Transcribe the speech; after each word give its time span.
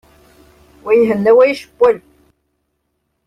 Wa 0.83 0.91
ihenna, 0.99 1.31
wa 1.37 1.43
icewwel. 1.51 1.97